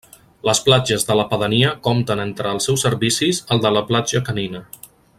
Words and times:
Les 0.47 0.61
platges 0.67 1.03
de 1.09 1.17
la 1.19 1.25
pedania 1.33 1.69
compten 1.89 2.23
entre 2.25 2.55
els 2.57 2.69
seus 2.71 2.87
servicis, 2.89 3.43
el 3.57 3.63
de 3.67 3.75
la 3.79 3.85
Platja 3.93 4.27
Canina. 4.31 4.65